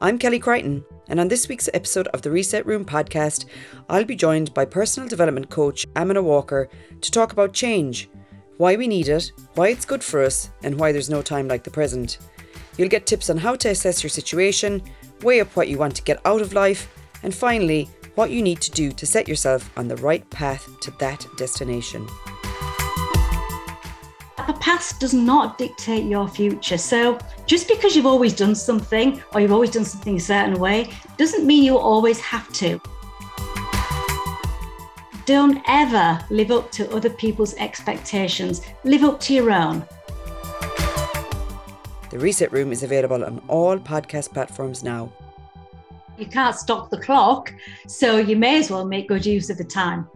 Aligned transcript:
I'm 0.00 0.18
Kelly 0.18 0.38
Crichton, 0.38 0.84
and 1.08 1.18
on 1.18 1.28
this 1.28 1.48
week's 1.48 1.68
episode 1.72 2.08
of 2.08 2.22
the 2.22 2.30
Reset 2.30 2.66
Room 2.66 2.84
podcast, 2.84 3.46
I'll 3.88 4.04
be 4.04 4.14
joined 4.14 4.52
by 4.52 4.64
personal 4.64 5.08
development 5.08 5.50
coach 5.50 5.86
Amina 5.96 6.22
Walker 6.22 6.68
to 7.00 7.10
talk 7.10 7.32
about 7.32 7.52
change, 7.52 8.10
why 8.58 8.76
we 8.76 8.86
need 8.86 9.08
it, 9.08 9.32
why 9.54 9.68
it's 9.68 9.84
good 9.84 10.04
for 10.04 10.22
us, 10.22 10.50
and 10.62 10.78
why 10.78 10.92
there's 10.92 11.10
no 11.10 11.22
time 11.22 11.48
like 11.48 11.64
the 11.64 11.70
present. 11.70 12.18
You'll 12.76 12.88
get 12.88 13.06
tips 13.06 13.30
on 13.30 13.38
how 13.38 13.56
to 13.56 13.70
assess 13.70 14.02
your 14.02 14.10
situation, 14.10 14.82
weigh 15.22 15.40
up 15.40 15.56
what 15.56 15.68
you 15.68 15.78
want 15.78 15.96
to 15.96 16.02
get 16.02 16.20
out 16.26 16.42
of 16.42 16.52
life, 16.52 16.88
and 17.22 17.34
finally, 17.34 17.88
what 18.14 18.30
you 18.30 18.42
need 18.42 18.60
to 18.60 18.70
do 18.70 18.92
to 18.92 19.06
set 19.06 19.26
yourself 19.26 19.70
on 19.76 19.88
the 19.88 19.96
right 19.96 20.28
path 20.30 20.68
to 20.82 20.90
that 20.98 21.26
destination 21.38 22.06
the 24.46 24.54
past 24.54 25.00
does 25.00 25.14
not 25.14 25.58
dictate 25.58 26.04
your 26.04 26.28
future. 26.28 26.78
So 26.78 27.18
just 27.46 27.68
because 27.68 27.96
you've 27.96 28.06
always 28.06 28.34
done 28.34 28.54
something 28.54 29.22
or 29.32 29.40
you've 29.40 29.52
always 29.52 29.70
done 29.70 29.84
something 29.84 30.16
a 30.16 30.20
certain 30.20 30.58
way 30.58 30.90
doesn't 31.16 31.46
mean 31.46 31.64
you 31.64 31.76
always 31.76 32.20
have 32.20 32.52
to. 32.54 32.80
Don't 35.26 35.62
ever 35.66 36.22
live 36.28 36.50
up 36.50 36.70
to 36.72 36.90
other 36.94 37.08
people's 37.08 37.54
expectations. 37.54 38.60
Live 38.84 39.02
up 39.02 39.20
to 39.20 39.34
your 39.34 39.50
own. 39.50 39.86
The 42.10 42.18
Reset 42.18 42.52
Room 42.52 42.72
is 42.72 42.82
available 42.82 43.24
on 43.24 43.42
all 43.48 43.78
podcast 43.78 44.32
platforms 44.32 44.84
now. 44.84 45.10
You 46.18 46.26
can't 46.26 46.54
stop 46.54 46.90
the 46.90 47.00
clock, 47.00 47.52
so 47.88 48.18
you 48.18 48.36
may 48.36 48.58
as 48.58 48.70
well 48.70 48.84
make 48.84 49.08
good 49.08 49.26
use 49.26 49.50
of 49.50 49.58
the 49.58 49.64
time. 49.64 50.06